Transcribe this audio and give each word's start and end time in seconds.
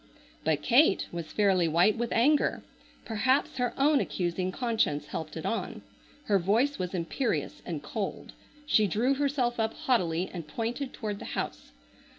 But 0.43 0.63
Kate 0.63 1.05
was 1.11 1.31
fairly 1.31 1.67
white 1.67 1.95
with 1.95 2.11
anger. 2.11 2.63
Perhaps 3.05 3.57
her 3.57 3.71
own 3.77 3.99
accusing 3.99 4.51
conscience 4.51 5.05
helped 5.05 5.37
it 5.37 5.45
on. 5.45 5.83
Her 6.23 6.39
voice 6.39 6.79
was 6.79 6.95
imperious 6.95 7.61
and 7.67 7.83
cold. 7.83 8.33
She 8.65 8.87
drew 8.87 9.13
herself 9.13 9.59
up 9.59 9.75
haughtily 9.75 10.27
and 10.33 10.47
pointed 10.47 10.91
toward 10.91 11.19
the 11.19 11.25
house. 11.37 11.71